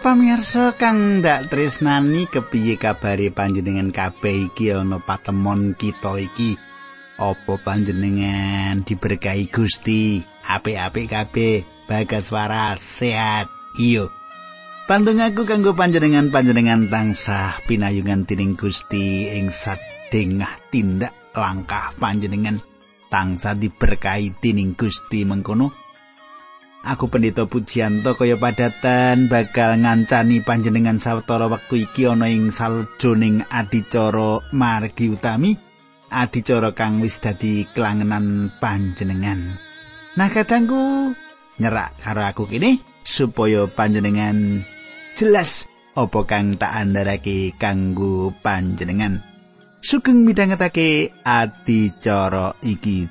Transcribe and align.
Pamirsa 0.00 0.80
kang 0.80 1.20
ndak 1.20 1.52
tresnani 1.52 2.24
kepiye 2.24 2.80
kabare 2.80 3.28
panjenengan 3.28 3.92
kabeh 3.92 4.48
iki 4.48 4.72
ana 4.72 4.96
patemon 4.96 5.76
kita 5.76 6.16
iki? 6.16 6.56
Apa 7.20 7.60
panjenengan 7.60 8.80
diberkahi 8.80 9.52
Gusti? 9.52 10.24
Apik-apik 10.48 11.04
kabeh, 11.04 11.68
bagas 11.84 12.32
waras, 12.32 12.80
sehat. 12.80 13.52
Iyo. 13.76 14.08
Pantungaku 14.88 15.44
kanggo 15.44 15.76
panjenengan 15.76 16.32
panjenengan 16.32 16.88
tansah 16.88 17.60
pinayungan 17.68 18.24
tining 18.24 18.56
Gusti 18.56 19.28
ing 19.36 19.52
sadengah 19.52 20.64
tindak 20.72 21.12
langkah 21.36 21.92
panjenengan 22.00 22.56
tansah 23.12 23.52
diberkahi 23.52 24.32
tining 24.40 24.72
Gusti 24.72 25.28
mengkono. 25.28 25.89
Aku 26.80 27.12
pendeta 27.12 27.44
Pujianto 27.44 28.16
kaya 28.16 28.40
padatan 28.40 29.28
bakal 29.28 29.84
ngancani 29.84 30.40
panjenengan 30.40 30.96
sawetara 30.96 31.44
wektu 31.52 31.76
iki 31.84 32.08
ana 32.08 32.32
ing 32.32 32.48
saljoning 32.48 33.44
adicara 33.52 34.40
margi 34.56 35.12
utami 35.12 35.60
adicara 36.08 36.72
kang 36.72 37.04
wis 37.04 37.20
dadi 37.20 37.68
kelangenan 37.76 38.48
panjenengan. 38.64 39.60
Nah 40.16 40.32
kadangku 40.32 41.12
nyerak 41.60 42.00
karo 42.00 42.24
aku 42.24 42.48
kini 42.48 42.80
supaya 43.04 43.68
panjenengan 43.68 44.64
jelas 45.20 45.68
apa 45.92 46.24
kang 46.24 46.56
tak 46.56 46.80
andharake 46.80 47.52
kanggo 47.60 48.32
panjenengan. 48.40 49.20
Sugeng 49.84 50.24
midhangetake 50.24 51.12
adicara 51.28 52.56
iki 52.64 53.04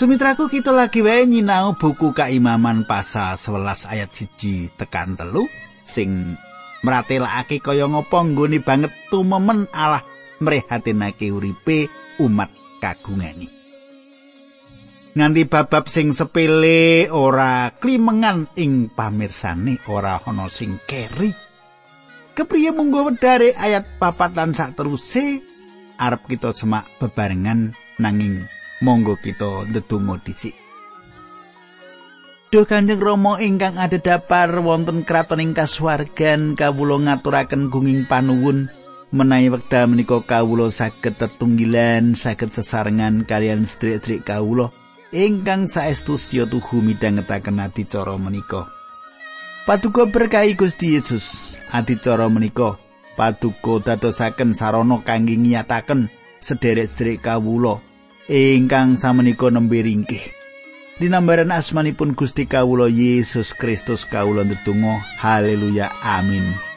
Sumitraku 0.00 0.48
kita 0.48 0.72
lagi 0.72 1.04
wae 1.04 1.28
nyinau 1.28 1.76
buku 1.76 2.16
kaimaman 2.16 2.88
pasal 2.88 3.36
11 3.36 3.84
ayat 3.84 4.08
1 4.08 4.72
tekan 4.80 5.12
telu 5.12 5.44
sing 5.84 6.40
meratelake 6.80 7.60
kaya 7.60 7.84
ngopo 7.84 8.16
nggone 8.24 8.64
banget 8.64 8.88
tumemen 9.12 9.68
Allah 9.68 10.00
mrehatinake 10.40 11.28
uripe 11.28 11.92
umat 12.16 12.48
kagungani. 12.80 13.44
Nganti 15.20 15.42
babab 15.44 15.84
sing 15.92 16.16
sepele 16.16 17.12
ora 17.12 17.68
klimengan 17.76 18.56
ing 18.56 18.88
pamirsane 18.88 19.84
ora 19.84 20.16
ana 20.24 20.48
sing 20.48 20.80
keri. 20.88 21.28
Kepriye 22.32 22.72
munggo 22.72 23.04
wedare 23.04 23.52
ayat 23.52 24.00
papatan 24.00 24.56
sak 24.56 24.80
teruse 24.80 25.44
arep 26.00 26.24
kita 26.24 26.56
semak 26.56 26.88
bebarengan 26.96 27.76
nanging 28.00 28.48
monggo 28.80 29.16
kita 29.20 29.68
ndedonga 29.68 30.18
dhisik. 30.24 30.56
Duh 32.50 32.66
Kanjeng 32.66 32.98
Rama 32.98 33.38
ingkang 33.38 33.78
adhedhapar 33.78 34.50
wonten 34.58 35.06
kraton 35.06 35.38
ing 35.38 35.54
kasuwargan 35.54 36.58
kawula 36.58 36.98
ngaturaken 36.98 37.70
gunging 37.70 38.10
panuwun 38.10 38.66
menawi 39.14 39.54
wekdal 39.54 39.86
menika 39.86 40.18
kawula 40.26 40.66
saged 40.74 41.14
tetunggilan 41.14 42.18
saged 42.18 42.50
sesarengan 42.50 43.22
kalian 43.22 43.62
sedherek-sedherek 43.62 44.26
kawula 44.26 44.74
ingkang 45.14 45.70
saestu 45.70 46.18
siya 46.18 46.50
tuhu 46.50 46.82
midhangetaken 46.82 47.62
adicara 47.62 48.18
menika. 48.18 48.66
Paduka 49.62 50.10
berkahi 50.10 50.58
Gusti 50.58 50.98
Yesus. 50.98 51.54
Adicara 51.70 52.26
menika 52.26 52.82
paduka 53.14 53.78
dadosaken 53.78 54.58
sarana 54.58 54.98
kangge 55.06 55.38
nyataken 55.38 56.10
sedherek-sedherek 56.42 57.22
kawula 57.22 57.78
ingkang 58.30 58.94
samenika 58.94 59.50
nembe 59.50 59.82
ringkih. 59.82 60.22
Dinambaran 61.02 61.50
asmanipun 61.50 62.14
Gusti 62.14 62.46
Kawula 62.46 62.86
Yesus 62.86 63.58
Kristus 63.58 64.06
kawula 64.06 64.46
ndedonga 64.46 65.02
haleluya 65.18 65.90
amin. 66.04 66.69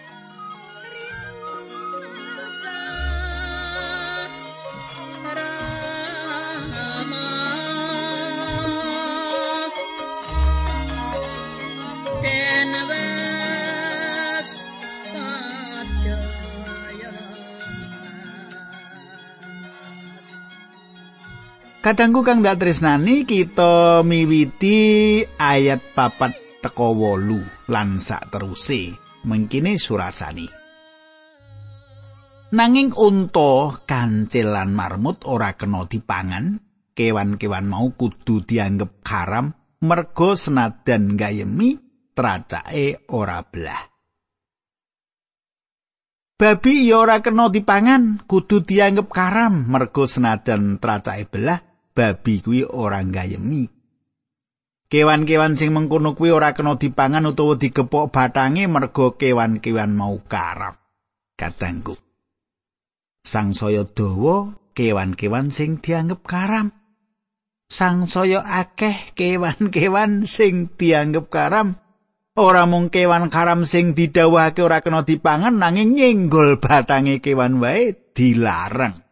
Kadangku 21.94 22.26
kang 22.26 22.42
dak 22.42 22.58
tresnani 22.58 23.22
kita 23.22 24.02
miwiti 24.02 25.22
ayat 25.38 25.94
papat 25.94 26.34
teko 26.58 26.90
wolu 26.90 27.38
lan 27.70 28.02
sak 28.02 28.34
teruse 28.34 28.98
mengkini 29.30 29.78
surasani. 29.78 30.50
Nanging 32.50 32.98
unta, 32.98 33.78
kancil 33.86 34.58
lan 34.58 34.74
marmut 34.74 35.22
ora 35.30 35.54
kena 35.54 35.86
dipangan, 35.86 36.58
kewan-kewan 36.98 37.70
mau 37.70 37.94
kudu 37.94 38.42
dianggep 38.42 39.06
karam 39.06 39.54
mergo 39.86 40.34
senadan 40.34 41.14
gayemi 41.14 41.78
tracake 42.18 43.06
ora 43.14 43.46
belah. 43.46 43.86
Babi 46.42 46.90
ya 46.90 47.06
ora 47.06 47.22
kena 47.22 47.54
dipangan, 47.54 48.26
kudu 48.26 48.66
dianggep 48.66 49.14
karam 49.14 49.70
mergo 49.70 50.10
senadan 50.10 50.82
tracake 50.82 51.30
belah 51.30 51.73
babi 51.94 52.42
kuwi 52.42 52.66
ora 52.66 53.06
gayemi. 53.06 53.70
Kewan-kewan 54.90 55.58
sing 55.58 55.74
mengkono 55.74 56.14
kuwi 56.14 56.30
ora 56.30 56.54
kena 56.54 56.78
dipangan 56.78 57.26
utawa 57.26 57.58
digepok 57.58 58.14
batange 58.14 58.70
merga 58.70 59.14
kewan-kewan 59.18 59.94
mau 59.94 60.22
karap. 60.26 60.78
Katangku. 61.34 61.98
Sang 63.26 63.58
saya 63.58 63.88
dawa 63.90 64.54
kewan-kewan 64.78 65.50
sing 65.50 65.82
dianggep 65.82 66.22
karam. 66.22 66.70
Sang 67.70 68.06
saya 68.06 68.46
akeh 68.46 69.18
kewan-kewan 69.18 70.30
sing 70.30 70.70
dianggep 70.78 71.30
karam. 71.34 71.74
Ora 72.34 72.66
mung 72.66 72.90
kewan 72.90 73.30
karam 73.30 73.62
sing 73.70 73.94
didhawuhake 73.94 74.66
ora 74.66 74.82
kena 74.82 75.06
dipangan 75.06 75.54
nanging 75.54 75.94
nyenggol 75.94 76.58
batange 76.58 77.22
kewan 77.22 77.62
wae 77.62 77.94
dilarang. 78.14 79.03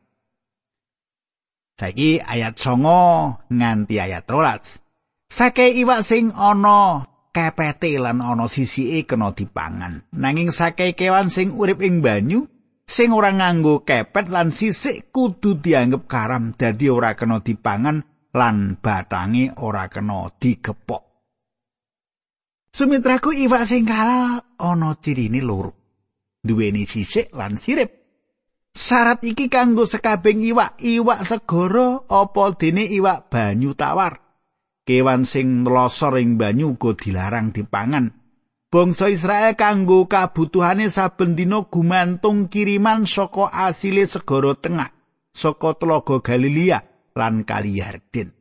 Saiki 1.82 2.22
ayat 2.22 2.62
songo 2.62 3.42
nganti 3.50 3.98
ayat 3.98 4.30
rolas. 4.30 4.86
Sake 5.26 5.74
iwak 5.82 6.06
sing 6.06 6.30
ana 6.30 7.10
kepete 7.34 7.98
lan 7.98 8.22
ana 8.22 8.46
sisike 8.46 9.10
kena 9.10 9.34
dipangan. 9.34 10.14
Nanging 10.14 10.54
sake 10.54 10.94
kewan 10.94 11.34
sing 11.34 11.58
urip 11.58 11.82
ing 11.82 12.06
banyu 12.06 12.46
sing 12.86 13.10
ora 13.10 13.34
nganggo 13.34 13.82
kepet 13.82 14.30
lan 14.30 14.54
sisik 14.54 15.10
kudu 15.10 15.58
dianggep 15.58 16.06
karam 16.06 16.54
dadi 16.54 16.86
ora 16.86 17.18
kena 17.18 17.42
dipangan 17.42 18.30
lan 18.38 18.78
batange 18.78 19.58
ora 19.58 19.90
kena 19.90 20.30
digepok. 20.38 21.02
Sumitraku 22.78 23.34
iwak 23.34 23.66
sing 23.66 23.90
kalal 23.90 24.38
ana 24.62 24.94
cirine 25.02 25.42
loro. 25.42 25.74
Duweni 26.46 26.86
sisik 26.86 27.34
lan 27.34 27.58
sirip. 27.58 28.01
Syarat 28.72 29.20
iki 29.28 29.52
kanggo 29.52 29.84
sekabeng 29.84 30.40
iwak, 30.40 30.80
iwak 30.80 31.28
segara 31.28 32.08
apa 32.08 32.44
dene 32.56 32.88
iwak 32.88 33.28
banyu 33.28 33.76
tawar. 33.76 34.24
Kewan 34.88 35.28
sing 35.28 35.68
nlosor 35.68 36.16
ing 36.24 36.40
banyu 36.40 36.80
uga 36.80 36.96
dilarang 36.96 37.52
dipangan. 37.52 38.16
Bangsa 38.72 39.12
Israel 39.12 39.60
kanggo 39.60 40.08
kabutuhane 40.08 40.88
saben 40.88 41.36
dina 41.36 41.68
gumantung 41.68 42.48
kiriman 42.48 43.04
saka 43.04 43.52
asile 43.52 44.08
segara 44.08 44.56
tengah, 44.56 44.96
saka 45.36 45.76
telaga 45.76 46.24
Galilea 46.24 46.80
lan 47.12 47.44
Kali 47.44 47.84
Yarden. 47.84 48.32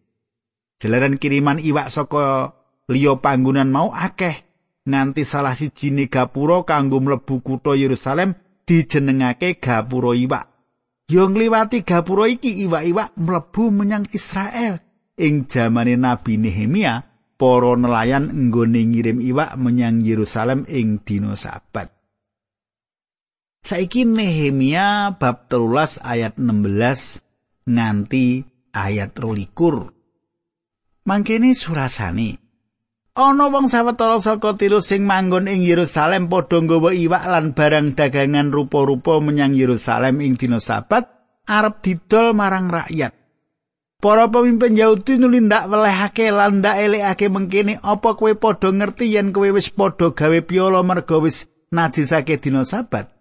Jalaran 0.78 1.18
kiriman 1.18 1.58
iwak 1.58 1.90
saka 1.90 2.54
liya 2.86 3.18
panggonan 3.18 3.74
mau 3.74 3.90
akeh 3.90 4.46
nganti 4.86 5.26
salah 5.26 5.58
siji 5.58 6.06
gapura 6.06 6.62
kanggo 6.62 7.02
mlebu 7.02 7.42
kutha 7.42 7.74
Yerusalem 7.74 8.38
dijenengake 8.70 9.58
gapura 9.58 10.14
iwak. 10.14 10.46
Yo 11.10 11.26
ngliwati 11.26 11.82
gapura 11.82 12.30
iki 12.30 12.62
iwak-iwak 12.62 13.18
mlebu 13.18 13.74
menyang 13.74 14.06
Israel. 14.14 14.78
Ing 15.18 15.50
jamane 15.50 15.98
Nabi 15.98 16.38
Nehemia, 16.38 17.02
para 17.34 17.74
nelayan 17.74 18.30
nggone 18.30 18.80
ngirim 18.94 19.18
iwak 19.18 19.58
menyang 19.58 20.06
Yerusalem 20.06 20.70
ing 20.70 21.02
dina 21.02 21.34
Sabat. 21.34 21.90
Saiki 23.60 24.06
Nehemia 24.06 25.18
bab 25.18 25.50
13 25.50 26.00
ayat 26.00 26.38
16 26.38 27.68
nganti 27.68 28.46
ayat 28.72 29.12
22. 29.18 31.04
Mangkene 31.04 31.52
surasane 31.52 32.39
ana 33.14 33.50
wong 33.50 33.66
sawetara 33.66 34.22
saka 34.22 34.54
tilu 34.54 34.78
sing 34.78 35.02
manggon 35.02 35.50
ing 35.50 35.66
Yerusalem 35.66 36.30
padha 36.30 36.62
nggawa 36.62 36.94
iwak 36.94 37.24
lan 37.26 37.46
barang 37.56 37.98
dagangan 37.98 38.54
rupa-rupa 38.54 39.18
menyang 39.18 39.58
Yerusalem 39.58 40.22
ing 40.22 40.38
dina 40.38 40.62
Sabat 40.62 41.10
arep 41.50 41.82
didol 41.82 42.30
marang 42.36 42.70
rakyat. 42.70 43.16
Para 44.00 44.32
pemimpin 44.32 44.80
Yahudi 44.80 45.20
nuli 45.20 45.44
ndak 45.44 45.68
welehake 45.68 46.32
lan 46.32 46.64
ndak 46.64 46.80
elekake 46.80 47.28
mengkene 47.28 47.76
apa 47.84 48.16
kowe 48.16 48.32
padha 48.32 48.72
ngerti 48.72 49.12
yen 49.12 49.34
kowe 49.34 49.50
wis 49.52 49.68
padha 49.68 50.14
gawe 50.16 50.38
piala 50.40 50.80
mergo 50.80 51.20
wis 51.20 51.50
najisake 51.68 52.40
dina 52.40 52.64
Sabat. 52.64 53.12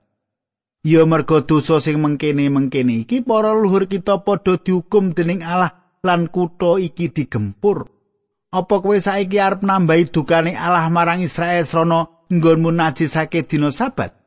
Ya 0.80 1.04
mergo 1.04 1.44
dosa 1.44 1.84
sing 1.84 2.00
mengkene-mengkene 2.00 3.04
iki 3.04 3.20
para 3.20 3.52
luhur 3.52 3.92
kita 3.92 4.24
padha 4.24 4.56
dihukum 4.56 5.12
dening 5.12 5.44
Allah 5.44 6.00
lan 6.00 6.32
kutha 6.32 6.80
iki 6.80 7.12
digempur. 7.12 7.99
Apa 8.50 8.82
kowe 8.82 8.98
saiki 8.98 9.38
arep 9.38 9.62
nambahi 9.62 10.10
dukane 10.10 10.58
Allah 10.58 10.90
marang 10.90 11.22
Israel 11.22 11.62
srana 11.62 12.10
nggonmu 12.34 12.74
najisake 12.74 13.46
dina 13.46 13.70
sabat? 13.70 14.18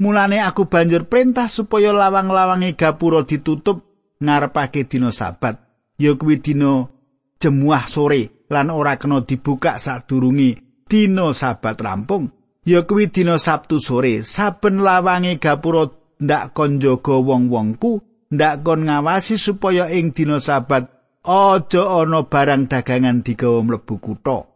Mulane 0.00 0.40
aku 0.40 0.64
banjur 0.72 1.04
perintah 1.04 1.52
supaya 1.52 1.92
lawang-lawange 1.92 2.80
gapura 2.80 3.28
ditutup 3.28 3.84
ngarepake 4.24 4.88
dina 4.88 5.12
sabat. 5.12 5.60
Ya 6.00 6.16
kuwi 6.16 6.40
dina 6.40 6.88
jemuah 7.36 7.84
sore 7.84 8.46
lan 8.48 8.72
ora 8.72 8.96
kena 8.96 9.20
dibuka 9.20 9.76
sadurunge 9.76 10.82
dina 10.88 11.36
sabat 11.36 11.76
rampung. 11.76 12.32
Ya 12.64 12.88
kuwi 12.88 13.08
dina 13.08 13.40
Sabtu 13.40 13.80
sore, 13.80 14.24
saben 14.24 14.84
lawange 14.84 15.36
gapura 15.40 15.88
ndak 16.20 16.52
kon 16.56 16.80
jaga 16.80 17.16
wong-wongku 17.16 18.00
ndak 18.32 18.60
kon 18.64 18.84
ngawasi 18.84 19.36
supaya 19.40 19.88
ing 19.92 20.12
dina 20.12 20.40
sabat 20.40 20.97
aja 21.24 21.82
ana 22.02 22.26
barang 22.26 22.70
dagangan 22.70 23.22
digawa 23.22 23.60
mlebu 23.64 23.94
kutha. 23.98 24.48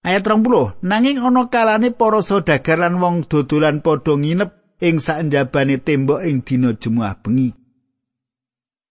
Ayat 0.00 0.24
30, 0.24 0.80
nanging 0.80 1.20
ana 1.20 1.52
kalane 1.52 1.92
para 1.92 2.24
saudagar 2.24 2.80
lan 2.80 2.96
wong 3.04 3.28
dodolan 3.28 3.84
padha 3.84 4.16
nginep 4.16 4.80
ing 4.80 4.96
saenjabane 4.96 5.76
tembok 5.84 6.24
ing 6.24 6.40
dina 6.40 6.72
Jumat 6.72 7.20
bengi. 7.20 7.52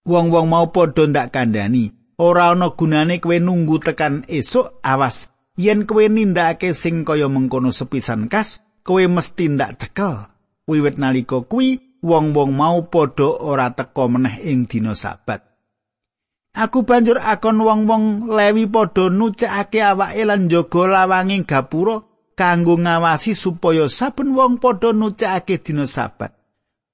Wong-wong 0.06 0.46
mau 0.46 0.70
padha 0.70 1.10
ndak 1.10 1.34
kandhani, 1.34 1.90
ora 2.22 2.54
ana 2.54 2.78
gunane 2.78 3.18
kowe 3.18 3.38
nunggu 3.42 3.82
tekan 3.82 4.22
esuk 4.30 4.78
awas 4.86 5.34
yen 5.58 5.90
kowe 5.90 6.06
nindakake 6.06 6.78
sing 6.78 7.02
kaya 7.02 7.26
mengkono 7.26 7.74
sepisan 7.74 8.30
kas, 8.30 8.62
kowe 8.86 9.02
mesti 9.02 9.50
ndak 9.50 9.82
cekel. 9.82 10.30
Wiwit 10.70 11.02
nalika 11.02 11.42
kuwi 11.42 11.98
wong-wong 12.06 12.54
mau 12.54 12.86
padha 12.86 13.34
ora 13.42 13.74
teka 13.74 14.06
meneh 14.06 14.46
ing 14.46 14.70
dina 14.70 14.94
sabat. 14.94 15.49
Aku 16.58 16.82
banjur 16.82 17.22
akon 17.22 17.62
wong-wong 17.62 18.34
lewi 18.34 18.66
padha 18.66 19.14
nucekake 19.14 19.86
awake 19.86 20.24
lan 20.26 20.50
njaga 20.50 20.82
lawanging 20.90 21.46
gapura 21.46 22.02
kanggo 22.34 22.74
ngawasi 22.80 23.38
supaya 23.38 23.86
saben 23.86 24.34
wong 24.34 24.58
padha 24.58 24.90
nucekake 24.90 25.62
dina 25.62 25.86
sabat. 25.86 26.34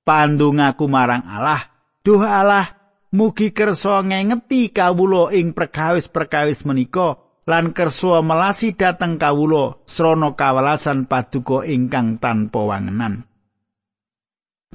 Pandung 0.05 0.61
aku 0.61 0.85
marang 0.85 1.25
Allah, 1.25 1.71
Duh 2.05 2.21
Allah, 2.21 2.77
mugi 3.09 3.49
kersa 3.55 4.05
ngengeti 4.05 4.69
kawula 4.69 5.33
ing 5.33 5.57
perkawis-perkawis 5.57 6.67
menika 6.69 7.17
lan 7.49 7.73
kersa 7.73 8.21
melasi 8.21 8.77
dateng 8.77 9.17
kawula 9.17 9.81
srana 9.89 10.37
kawelasan 10.37 11.09
paduka 11.09 11.65
ingkang 11.65 12.21
tanpa 12.21 12.61
wangenan. 12.61 13.25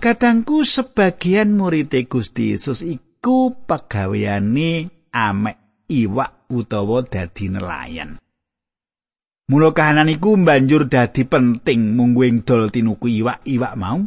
Kadangku 0.01 0.65
sebagian 0.65 1.55
murid 1.55 1.93
Gusti 2.09 2.57
Yesus 2.57 2.81
iku 3.21 3.53
pegaweane 3.69 4.89
amek 5.13 5.85
iwak 5.93 6.49
utawa 6.49 7.05
dadi 7.05 7.53
nelayan. 7.53 8.17
Mula 9.53 9.77
kahanan 9.77 10.09
iku 10.09 10.41
banjur 10.41 10.89
dadi 10.89 11.29
penting 11.29 12.01
mungguing 12.01 12.49
dol 12.49 12.73
tinuku 12.73 13.21
iwak-iwak 13.21 13.77
mau. 13.77 14.01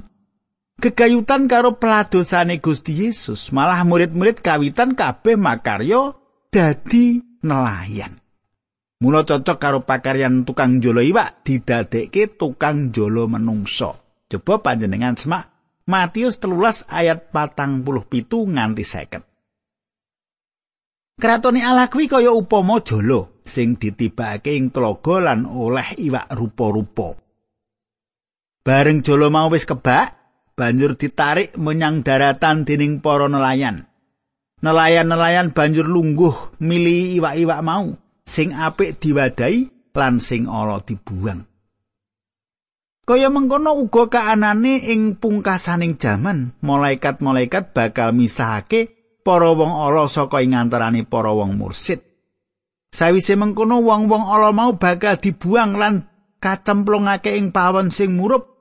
Kegayutan 0.81 1.45
karo 1.45 1.77
peladosane 1.77 2.57
Gusti 2.57 3.05
Yesus, 3.05 3.53
malah 3.53 3.85
murid-murid 3.85 4.41
kawitan 4.41 4.97
kabeh 4.97 5.37
makaryo 5.37 6.17
dadi 6.49 7.21
nelayan. 7.45 8.17
Mula 8.97 9.21
cocok 9.29 9.57
karo 9.61 9.85
pakaryan 9.85 10.41
tukang 10.41 10.81
jolo 10.81 11.05
iwak 11.05 11.45
didadekke 11.45 12.33
tukang 12.33 12.89
jolo 12.89 13.29
menungso. 13.29 13.93
Coba 14.25 14.57
panjenengan 14.57 15.13
semak 15.13 15.52
Matius 15.83 16.39
telulas 16.39 16.87
ayat 16.87 17.35
patang 17.35 17.83
puluh 17.83 18.07
pitu 18.07 18.47
nganti 18.47 18.87
seket. 18.87 19.23
Kratone 21.19 21.59
Allah 21.61 21.91
kuwi 21.91 22.07
kaya 22.07 22.31
upama 22.31 22.79
jolo 22.81 23.43
sing 23.43 23.75
ditibake 23.75 24.55
ing 24.55 24.71
tlaga 24.71 25.19
lan 25.19 25.43
oleh 25.45 25.93
iwak 25.99 26.31
rupa-rupa. 26.31 27.19
Bareng 28.63 29.03
jolo 29.03 29.27
mau 29.27 29.51
wis 29.51 29.67
kebak, 29.67 30.15
banjur 30.55 30.95
ditarik 30.95 31.59
menyang 31.59 32.01
daratan 32.01 32.63
dening 32.63 33.03
para 33.03 33.27
nelayan. 33.27 33.85
Nelayan-nelayan 34.63 35.51
banjur 35.51 35.83
lungguh 35.83 36.55
mili 36.63 37.19
iwak-iwak 37.19 37.59
mau 37.59 37.91
sing 38.23 38.55
apik 38.55 39.03
diwadahi 39.03 39.91
lan 39.91 40.23
sing 40.23 40.47
ala 40.47 40.79
dibuang. 40.79 41.43
Kaya 43.03 43.27
mengkono 43.27 43.75
uga 43.83 44.07
kaanane 44.07 44.79
ing 44.79 45.19
pungkasaning 45.19 45.99
jaman, 45.99 46.55
malaikat-malaikat 46.63 47.75
bakal 47.75 48.15
misahake 48.15 48.95
para 49.27 49.51
wong 49.51 49.75
ala 49.75 50.07
saka 50.07 50.39
ing 50.39 50.55
antarané 50.55 51.03
para 51.03 51.35
wong 51.35 51.59
mursid. 51.59 51.99
Sawise 52.95 53.35
mengkono 53.35 53.83
wong-wong 53.83 54.23
ala 54.23 54.55
mau 54.55 54.79
bakal 54.79 55.19
dibuang 55.19 55.75
lan 55.75 56.07
kacemplungake 56.39 57.35
ing 57.35 57.51
pawon 57.51 57.91
sing 57.91 58.15
murup. 58.15 58.53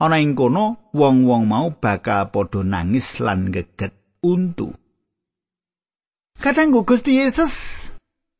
Ana 0.00 0.16
ing 0.16 0.32
kono 0.32 0.88
wong-wong 0.96 1.44
mau 1.44 1.68
bakal 1.76 2.32
padha 2.32 2.64
nangis 2.64 3.20
lan 3.20 3.52
geget 3.52 3.92
untu. 4.24 4.72
Kadang 6.40 6.72
Gusti 6.72 7.20
Yesus 7.20 7.52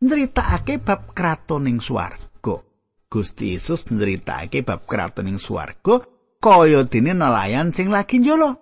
nyritakake 0.00 0.80
bab 0.80 1.12
kratoning 1.12 1.84
swarga. 1.84 2.69
Gusti 3.10 3.58
Yesus 3.58 3.90
nceritake 3.90 4.62
bab 4.62 4.86
kratoning 4.86 5.42
swarga 5.42 5.98
kaya 6.38 6.86
dene 6.86 7.12
nelayan 7.18 7.74
sing 7.74 7.90
lagi 7.90 8.22
njolo. 8.22 8.54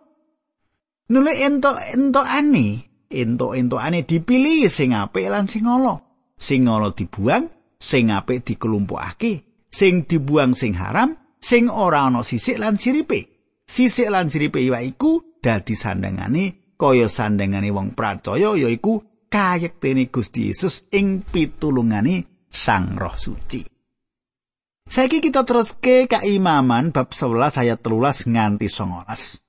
Nule 1.12 1.32
entuk-entukane, 1.36 2.66
entuk-entukane 3.12 4.08
dipilih 4.08 4.72
sing 4.72 4.96
apik 4.96 5.28
lan 5.28 5.52
sing 5.52 5.68
ala. 5.68 6.00
Sing 6.40 6.64
ala 6.64 6.96
dibuang, 6.96 7.48
sing 7.76 8.08
apik 8.08 8.48
dikelumpukake, 8.48 9.64
sing 9.68 10.08
dibuang 10.08 10.56
sing 10.56 10.72
haram, 10.80 11.12
sing 11.36 11.68
ora 11.68 12.08
ana 12.08 12.24
sisik 12.24 12.56
lan 12.56 12.80
siripe. 12.80 13.52
Sisik 13.68 14.08
lan 14.08 14.32
siripe 14.32 14.64
iwak 14.64 14.80
iku 14.80 15.38
dadi 15.44 15.76
sandangane 15.76 16.74
kaya 16.80 17.04
sandangane 17.04 17.68
wong 17.68 17.92
percaya 17.92 18.56
yaiku 18.56 19.04
kayektene 19.28 20.08
Gusti 20.08 20.48
Yesus 20.48 20.88
ing 20.96 21.20
pitulungane 21.20 22.48
Sang 22.48 22.96
Roh 22.96 23.12
Suci. 23.12 23.77
Saiki 24.88 25.21
kita 25.21 25.45
teruske 25.45 26.09
kaimaman 26.09 26.97
bab 26.97 27.12
11 27.12 27.61
ayat 27.61 27.78
13 27.85 28.33
nganti 28.33 28.73
19. 28.73 29.45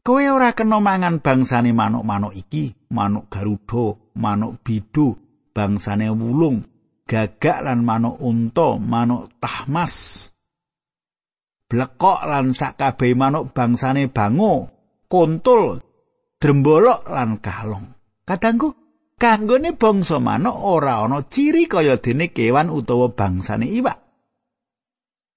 Kowe 0.00 0.24
ora 0.32 0.56
kena 0.56 0.80
mangan 0.80 1.20
bangsane 1.20 1.76
manuk-manuk 1.76 2.32
iki, 2.32 2.72
manuk 2.88 3.28
garuda, 3.28 4.00
manuk 4.16 4.64
bidu, 4.64 5.12
bangsane 5.52 6.08
wulung, 6.08 6.64
gagak 7.04 7.60
lan 7.68 7.84
manuk 7.84 8.16
unta, 8.22 8.80
manuk 8.80 9.36
tahmas. 9.42 10.30
Blekok 11.68 12.24
lan 12.24 12.56
sakabeh 12.56 13.12
manuk 13.12 13.52
bangsane 13.52 14.08
bango, 14.08 14.72
kontul, 15.10 15.84
drembolok 16.40 17.04
lan 17.12 17.42
kalong. 17.44 17.92
Kadangku 18.24 18.72
kanggone 19.20 19.76
bangsa 19.76 20.16
manuk 20.16 20.54
ora 20.54 21.04
ana 21.04 21.20
ciri 21.28 21.68
kaya 21.68 22.00
dene 22.00 22.32
kewan 22.32 22.72
utawa 22.72 23.12
bangsane 23.12 23.68
iwak. 23.68 24.05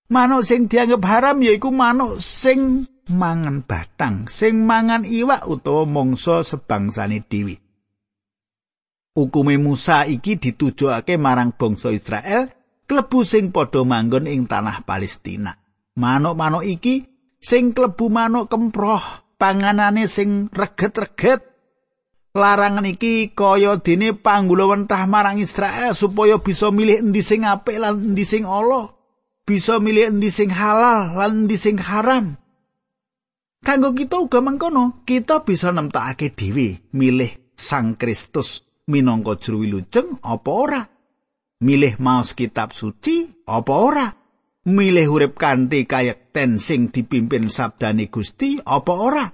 Manuk 0.10 0.42
sing 0.42 0.66
dianggep 0.66 1.06
haram 1.06 1.38
yaiku 1.38 1.70
manuk 1.70 2.18
sing 2.18 2.90
mangan 3.14 3.62
batang, 3.62 4.26
sing 4.26 4.66
mangan 4.66 5.06
iwak 5.06 5.46
utawa 5.46 5.86
mangsa 5.86 6.42
sebangsane 6.42 7.22
dhewe. 7.30 7.62
Hukume 9.14 9.62
Musa 9.62 10.10
iki 10.10 10.42
ditujokake 10.42 11.22
marang 11.22 11.54
bangsa 11.54 11.94
Israel 11.94 12.50
klebu 12.90 13.22
sing 13.22 13.54
padha 13.54 13.86
manggon 13.86 14.26
ing 14.26 14.50
tanah 14.50 14.82
Palestina. 14.82 15.54
Manuk-manuk 15.94 16.66
iki 16.66 17.06
sing 17.38 17.78
klebu 17.78 18.10
manuk 18.10 18.50
kemproh, 18.50 19.38
panganane 19.38 20.10
sing 20.10 20.50
reget-reget. 20.50 21.46
Larangan 22.34 22.86
iki 22.90 23.34
kaya 23.38 23.78
dene 23.78 24.18
panggula 24.18 24.70
wentah 24.74 25.06
marang 25.06 25.38
Israel 25.38 25.94
supaya 25.94 26.42
bisa 26.42 26.74
milih 26.74 27.06
endi 27.06 27.22
sing 27.22 27.46
apik 27.46 27.78
lan 27.78 28.14
endi 28.14 28.26
sing 28.26 28.46
ala. 28.46 28.99
Bisa 29.50 29.82
milih 29.82 30.14
endi 30.14 30.30
sing 30.30 30.54
halal 30.54 31.18
lan 31.18 31.50
endi 31.50 31.58
sing 31.58 31.82
haram 31.82 32.38
Kanggo 33.60 33.92
kita 33.92 34.16
uga 34.24 34.40
mengkono, 34.40 35.04
kita 35.04 35.44
bisa 35.44 35.76
nemtokake 35.76 36.32
dhewe 36.32 36.80
milih 36.96 37.52
Sang 37.60 38.00
Kristus 38.00 38.64
minangka 38.88 39.36
juru 39.36 39.68
wilujeng 39.68 40.16
apa 40.24 40.50
ora? 40.50 40.82
Milih 41.60 42.00
maos 42.00 42.40
kitab 42.40 42.72
suci 42.72 43.44
apa 43.44 43.74
ora? 43.76 44.08
Milih 44.64 45.12
urip 45.12 45.36
kanthi 45.36 45.84
kayekten 45.84 46.56
sing 46.56 46.88
dipimpin 46.88 47.52
sabdane 47.52 48.08
Gusti 48.08 48.64
apa 48.64 48.94
ora? 48.96 49.28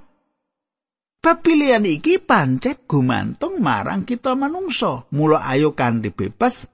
Pepilihan 1.22 1.86
iki 1.86 2.17
pancet 2.17 2.89
gumantung 2.89 3.62
marang 3.62 4.10
kita 4.10 4.34
manungsa. 4.34 5.05
Mula 5.13 5.45
ayo 5.45 5.77
kanthi 5.77 6.10
bebas 6.10 6.65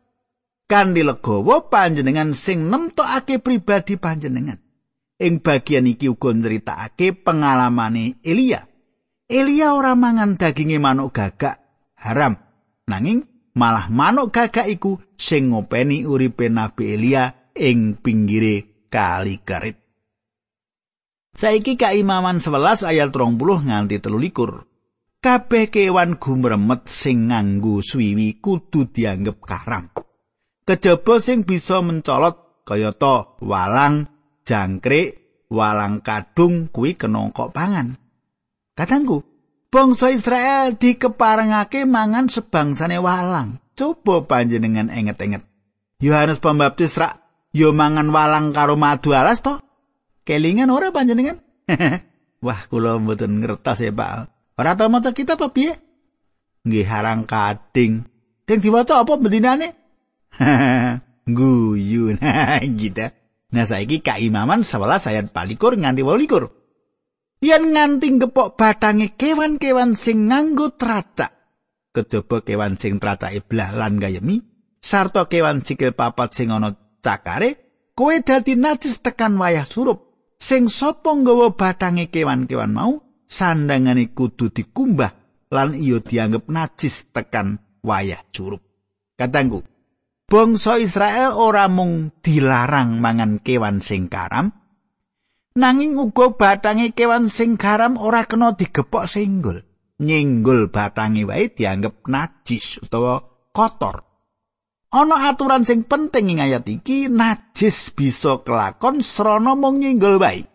kanthi 0.71 1.03
legawa 1.03 1.67
panjenengan 1.67 2.31
sing 2.31 2.71
nemtokake 2.71 3.43
pribadi 3.43 3.99
panjenengan. 3.99 4.55
Ing 5.19 5.43
bagian 5.43 5.83
iki 5.83 6.07
uga 6.07 6.31
nyritakake 6.31 7.11
pengalamane 7.11 8.23
Elia. 8.23 8.63
Elia 9.27 9.75
ora 9.75 9.99
mangan 9.99 10.39
daginge 10.39 10.79
manuk 10.79 11.11
gagak 11.11 11.59
haram. 11.99 12.39
Nanging 12.87 13.51
malah 13.51 13.91
manuk 13.91 14.31
gagak 14.31 14.71
iku 14.71 15.03
sing 15.19 15.51
ngopeni 15.51 16.07
uripe 16.07 16.47
Nabi 16.47 16.95
Elia 16.95 17.51
ing 17.51 17.99
pinggire 17.99 18.87
kali 18.87 19.43
kerit. 19.43 19.75
Saiki 21.35 21.75
kaimaman 21.75 22.39
11 22.39 22.87
ayat 22.87 23.11
30 23.11 23.67
nganti 23.67 23.99
13. 23.99 25.21
Kabeh 25.21 25.69
kewan 25.69 26.17
gumremet 26.17 26.89
sing 26.89 27.29
nganggo 27.29 27.83
swiwi 27.85 28.41
kudu 28.41 28.89
dianggep 28.89 29.37
karam. 29.45 29.85
Kejaba 30.71 31.19
sing 31.19 31.43
bisa 31.43 31.83
mencolot 31.83 32.63
kayata 32.63 33.35
walang 33.43 34.07
jangkrik 34.47 35.43
walang 35.51 35.99
kadung 35.99 36.71
kuwi 36.71 36.95
kena 36.95 37.27
kok 37.35 37.51
pangan. 37.51 37.99
Katangku 38.71 39.27
bangsa 39.67 40.15
Israel 40.15 40.79
dikeparengake 40.79 41.83
mangan 41.83 42.31
sebangsane 42.31 43.03
walang. 43.03 43.59
Coba 43.75 44.23
panjenengan 44.23 44.87
enget-enget 44.87 45.43
Yohanes 45.99 46.39
Pembaptis 46.39 46.95
rak 46.95 47.19
yo 47.51 47.75
mangan 47.75 48.07
walang 48.07 48.55
karo 48.55 48.79
madu 48.79 49.11
alas 49.11 49.43
to? 49.43 49.59
Kelingan 50.23 50.71
ora 50.71 50.95
panjenengan? 50.95 51.43
Wah 52.45 52.61
kula 52.71 52.95
mboten 52.95 53.43
ngertos 53.43 53.83
ya 53.83 53.91
Pak. 53.91 54.31
Ora 54.55 54.79
tau 54.79 54.87
maca 54.87 55.11
kitab 55.11 55.35
apa 55.35 55.51
piye? 55.51 55.75
Nggih 56.63 56.87
harang 56.87 57.27
kading. 57.27 58.07
Ding 58.47 58.59
diwaca 58.63 59.03
apa 59.03 59.19
bendinane? 59.19 59.80
guyu 61.38 62.15
gitu. 62.79 63.07
Nah 63.51 63.65
saiki 63.67 64.00
kaimaman 64.00 64.63
11 64.63 65.11
ayat 65.11 65.25
24 65.35 65.81
nganti 65.83 66.01
28. 66.03 66.61
Yen 67.41 67.73
nganti 67.73 68.07
gepok 68.21 68.55
batange 68.55 69.17
kewan-kewan 69.17 69.97
sing 69.97 70.29
nganggo 70.29 70.77
tracak. 70.77 71.33
Kejaba 71.91 72.45
kewan 72.45 72.79
sing 72.79 73.01
tracake 73.01 73.43
blah 73.43 73.75
lan 73.75 74.00
gayemi, 74.00 74.39
sarta 74.79 75.27
kewan 75.27 75.59
sikil 75.59 75.91
papat 75.91 76.31
sing 76.31 76.53
ana 76.53 76.71
cakare, 77.03 77.59
kowe 77.97 78.15
dadi 78.23 78.55
najis 78.55 79.03
tekan 79.03 79.35
wayah 79.35 79.67
surup. 79.67 80.13
Sing 80.39 80.71
sapa 80.71 81.11
nggawa 81.11 81.57
batange 81.57 82.07
kewan-kewan 82.07 82.71
mau, 82.71 83.03
sandangane 83.27 84.15
kudu 84.15 84.53
dikumbah 84.53 85.11
lan 85.51 85.75
iyo 85.75 86.00
dianggep 86.00 86.47
najis 86.47 87.11
tekan 87.11 87.59
wayah 87.83 88.23
surup. 88.31 88.63
Katangku, 89.19 89.65
bangsa 90.31 90.79
Israel 90.79 91.35
ora 91.35 91.67
mung 91.67 92.15
dilarang 92.23 93.03
mangan 93.03 93.43
kewan 93.43 93.83
sing 93.83 94.07
karam. 94.07 94.55
Nanging 95.59 96.00
uga 96.00 96.31
batange 96.31 96.95
kewan 96.95 97.27
sing 97.27 97.59
karam 97.59 98.00
ora 98.00 98.23
kena 98.23 98.55
digepok 98.55 99.11
singgul 99.11 99.59
nyenggol 100.00 100.71
batange 100.71 101.27
wae 101.27 101.51
dianggep 101.51 102.07
najis 102.07 102.79
utawa 102.79 103.19
kotor. 103.51 104.07
Ana 104.95 105.27
aturan 105.27 105.67
sing 105.67 105.83
penting 105.83 106.31
ing 106.31 106.39
ayat 106.39 106.63
iki 106.63 107.11
najis 107.11 107.91
bisa 107.91 108.39
kelakon 108.47 109.03
srana 109.03 109.59
mung 109.59 109.83
nyenggol 109.83 110.15
wae. 110.15 110.47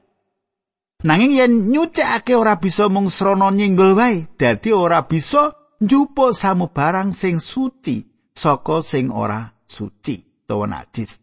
Nanging 1.05 1.37
yen 1.37 1.53
nyucikake 1.69 2.33
ora 2.33 2.57
bisa 2.57 2.89
mung 2.89 3.13
srana 3.13 3.53
nyenggol 3.53 3.93
wae 3.93 4.25
dadi 4.41 4.73
ora 4.73 5.05
bisa 5.05 5.53
njupuk 5.85 6.33
samu 6.33 6.73
barang 6.73 7.13
sing 7.13 7.37
suci 7.37 8.01
saka 8.33 8.81
sing 8.81 9.13
ora 9.13 9.56
suci 9.67 10.47
utawa 10.47 10.67
najis. 10.67 11.21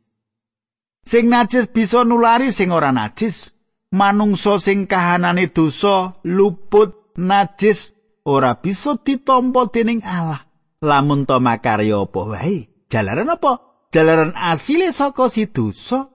Sing 1.03 1.27
najis 1.27 1.67
bisa 1.71 2.03
nulari 2.03 2.51
sing 2.51 2.71
ora 2.71 2.91
najis. 2.91 3.51
Manungsa 3.93 4.57
sing 4.57 4.89
kahanane 4.89 5.53
dosa 5.53 6.17
luput 6.25 7.13
najis 7.19 7.93
ora 8.25 8.55
bisa 8.57 8.97
ditampa 8.99 9.69
dening 9.69 10.01
Allah. 10.03 10.47
Lamun 10.83 11.23
to 11.23 11.39
makarya 11.39 12.03
apa 12.03 12.21
wae? 12.27 12.67
Jalaran 12.91 13.31
apa? 13.31 13.85
Jalaran 13.93 14.33
asile 14.35 14.91
saka 14.91 15.29
si 15.29 15.47
dosa 15.47 16.09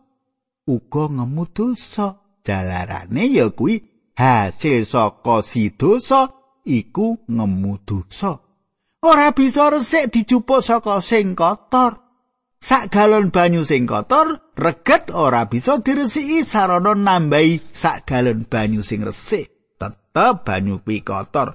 uga 0.67 1.09
ngemu 1.09 1.45
dosa. 1.55 2.21
Jalarane 2.45 3.29
ya 3.29 3.49
kuwi 3.53 3.81
hasil 4.17 4.85
saka 4.85 5.45
si 5.45 5.71
dosa 5.73 6.29
iku 6.65 7.23
ngemu 7.31 7.73
dosa. 7.87 8.41
Ora 9.05 9.31
bisa 9.31 9.71
resik 9.71 10.11
dijupuk 10.11 10.61
saka 10.65 10.99
sing 11.01 11.39
kotor. 11.39 12.08
Sak 12.59 12.91
galon 12.91 13.31
banyu 13.31 13.63
sing 13.63 13.87
kotor 13.87 14.55
reget 14.59 15.15
ora 15.15 15.47
bisa 15.47 15.79
diresiki 15.79 16.43
sarana 16.43 16.93
nambahi 16.95 17.63
sak 17.71 18.07
galon 18.07 18.45
banyu 18.45 18.83
sing 18.83 19.07
resik. 19.07 19.79
Tetep 19.79 20.43
banyu 20.43 20.83
kuwi 20.83 21.07
kotor. 21.07 21.55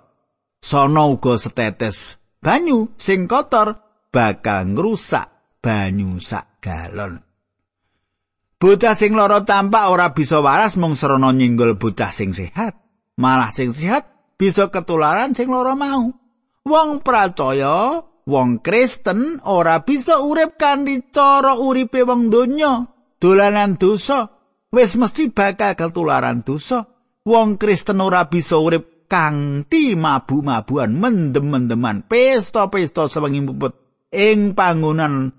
Sono 0.63 1.19
uga 1.19 1.35
setetes 1.35 2.15
banyu 2.39 2.95
sing 2.95 3.27
kotor 3.27 3.75
bakal 4.15 4.71
ngrusak 4.71 5.59
banyu 5.59 6.23
sak 6.23 6.63
galon. 6.63 7.19
Bocah 8.63 8.95
sing 8.95 9.11
lara 9.11 9.43
tampak 9.43 9.91
ora 9.91 10.15
bisa 10.15 10.39
waras 10.39 10.79
mung 10.79 10.95
serana 10.95 11.35
nyinggol 11.35 11.75
bocah 11.75 12.15
sing 12.15 12.31
sehat. 12.31 12.79
Malah 13.19 13.51
sing 13.51 13.75
sehat 13.75 14.07
bisa 14.39 14.71
ketularan 14.71 15.35
sing 15.35 15.51
lara 15.51 15.75
mau. 15.75 16.15
Wong 16.63 17.03
percaya 17.03 18.07
wong 18.27 18.63
Kristen 18.63 19.43
ora 19.47 19.83
bisa 19.83 20.23
urip 20.23 20.55
kanthi 20.55 21.11
cara 21.11 21.59
uripe 21.59 22.03
wong 22.03 22.31
donya 22.31 22.87
dolanan 23.19 23.79
dosa. 23.79 24.27
Wis 24.73 24.97
mesti 24.97 25.29
bakal 25.29 25.77
ketularan 25.77 26.41
dosa. 26.41 26.89
Wong 27.23 27.61
Kristen 27.61 28.01
ora 28.03 28.27
bisa 28.27 28.57
urip 28.57 29.07
kanthi 29.07 29.93
mabu-mabuan 29.93 30.97
mendem-mendeman 30.97 32.09
pesta-pesta 32.09 33.05
sewengi 33.05 33.45
puput 33.45 33.73
ing 34.09 34.57
panggonan 34.57 35.29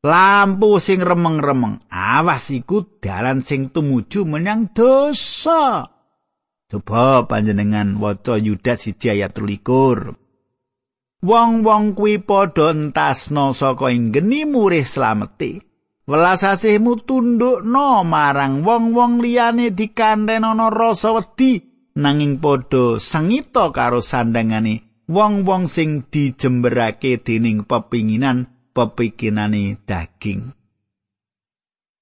lampu 0.00 0.78
sing 0.78 1.02
remeng-remeng. 1.02 1.82
Awas 1.90 2.54
iku 2.54 3.02
dalan 3.02 3.42
sing 3.42 3.74
tumuju 3.74 4.24
menyang 4.24 4.70
dosa. 4.70 5.90
Coba 6.70 7.26
panjenengan 7.26 7.98
waca 7.98 8.38
Yudas 8.38 8.86
1 8.86 9.18
ayat 9.18 9.34
23 9.34 10.29
Wong-wong 11.20 11.92
kuwi 11.92 12.16
padha 12.24 12.72
entasna 12.72 13.52
saka 13.52 13.92
ing 13.92 14.08
geni 14.08 14.48
murih 14.48 14.88
slameti. 14.88 15.60
Welas 16.08 16.42
asihmu 16.42 17.04
tundukno 17.04 18.02
marang 18.08 18.64
wong-wong 18.64 19.20
liyane 19.20 19.70
dikanten 19.76 20.48
ana 20.48 20.72
rasa 20.72 21.12
wedi 21.12 21.60
nanging 22.00 22.40
padha 22.40 22.96
sengita 22.96 23.68
karo 23.68 24.00
sandangane 24.00 25.04
wong-wong 25.06 25.68
sing 25.68 26.08
dijemberake 26.08 27.20
dening 27.20 27.68
pepinginan 27.68 28.48
pepikinane 28.72 29.76
daging. 29.84 30.56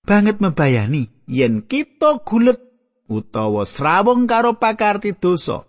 Banget 0.06 0.38
membayani 0.40 1.26
yen 1.26 1.66
kita 1.66 2.22
gulet 2.22 2.62
utawa 3.10 3.66
srawung 3.66 4.30
karo 4.30 4.56
pakarti 4.56 5.12
dosa. 5.12 5.66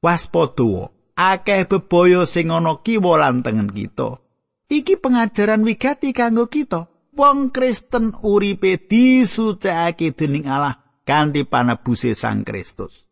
Waspada 0.00 0.95
akeh 1.16 1.64
bebaya 1.64 2.28
sing 2.28 2.52
ana 2.52 2.78
kiwa 2.84 3.16
lan 3.16 3.40
tengen 3.40 3.72
kita. 3.72 4.20
Iki 4.68 5.00
pengajaran 5.00 5.64
wigati 5.64 6.12
kanggo 6.12 6.46
kita. 6.52 6.92
Wong 7.16 7.48
Kristen 7.48 8.12
uripe 8.12 8.76
disucikake 8.76 10.12
dening 10.12 10.44
Allah 10.52 10.84
kanthi 11.08 11.48
panebuse 11.48 12.12
Sang 12.12 12.44
Kristus. 12.44 13.08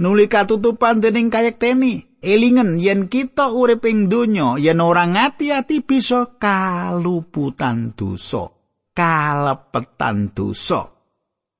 Nuli 0.00 0.32
katutupan 0.32 1.04
dening 1.04 1.28
kayekteni, 1.28 2.20
elingen 2.24 2.80
yen 2.80 3.10
kita 3.12 3.52
urip 3.52 3.84
ing 3.84 4.08
donya, 4.08 4.56
yen 4.56 4.80
ora 4.80 5.04
ngati-ati 5.04 5.84
bisa 5.84 6.40
kaluputan 6.40 7.92
dosa, 7.92 8.48
kalepetan 8.96 10.32
dosa. 10.32 10.88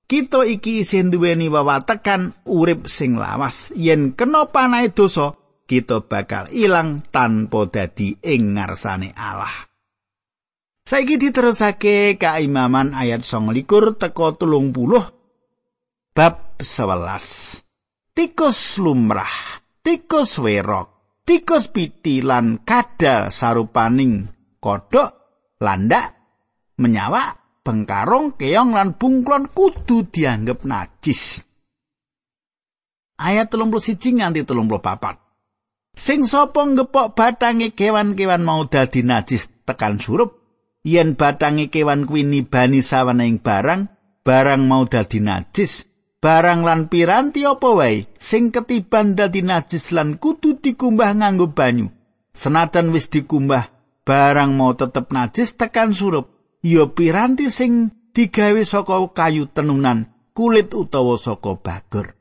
Kita 0.09 0.43
iki 0.49 0.83
isih 0.83 1.13
duweni 1.13 1.53
wawatekan 1.53 2.33
urip 2.49 2.89
sing 2.89 3.21
lawas. 3.21 3.77
Yen 3.77 4.17
kena 4.17 4.49
panahe 4.49 4.89
dosa, 4.89 5.37
kita 5.71 6.03
bakal 6.03 6.51
ilang 6.51 7.07
tanpa 7.15 7.71
dadi 7.71 8.19
ing 8.19 8.59
ngarsane 8.59 9.15
Allah. 9.15 9.71
Saiki 10.83 11.15
diterusake 11.23 12.19
kaimaman 12.19 12.91
ayat 12.91 13.23
29 13.23 13.95
teko 13.95 14.35
30 14.35 14.75
bab 16.11 16.59
11. 16.59 17.63
tikus 18.11 18.83
lumrah 18.83 19.63
tikus 19.87 20.43
werok 20.43 21.23
tikus 21.23 21.71
piti 21.71 22.19
lan 22.19 22.67
kadal 22.67 23.31
sarupaning 23.31 24.27
kodhok 24.59 25.15
landak 25.63 26.19
menyawa 26.83 27.39
bengkarong 27.63 28.35
keong 28.35 28.75
lan 28.75 28.99
bungklon 28.99 29.47
kudu 29.55 30.11
dianggep 30.11 30.67
najis 30.67 31.39
ayat 33.23 33.47
31 33.47 34.19
nganti 34.19 34.43
34 34.43 35.30
sing 35.97 36.27
sapa 36.27 36.67
ngepok 36.67 37.15
batange 37.17 37.75
kewan-kewan 37.75 38.43
mau 38.43 38.67
dadi 38.67 39.07
najis 39.07 39.51
tekan 39.67 39.99
surup? 39.99 40.41
Yen 40.87 41.15
batange 41.15 41.69
kewan 41.69 42.09
kuwi 42.09 42.25
nibani 42.25 42.81
sawening 42.81 43.43
barang 43.43 43.91
barang 44.25 44.63
mau 44.65 44.89
dadi 44.89 45.21
najis. 45.21 45.87
Barang 46.21 46.69
lan 46.69 46.93
piranti 46.93 47.49
apa 47.49 47.69
wae? 47.73 48.05
Sing 48.21 48.53
ketiban 48.53 49.17
dadi 49.17 49.41
najis 49.41 49.89
lan 49.97 50.21
kudu 50.21 50.61
dikumbah 50.61 51.17
nganggo 51.17 51.49
banyu. 51.53 51.89
Senajan 52.37 52.93
wis 52.93 53.09
dikumbah 53.09 53.73
barang 54.05 54.53
mau 54.53 54.77
tetep 54.77 55.09
najis 55.13 55.57
tekan 55.57 55.97
surup. 55.97 56.29
Ya 56.61 56.85
piranti 56.85 57.49
sing 57.49 57.89
digawe 58.13 58.61
saka 58.67 59.01
kayu 59.17 59.49
tenunan 59.49 60.11
kulit 60.35 60.75
utawa 60.75 61.15
saka 61.15 61.59
bagor 61.59 62.19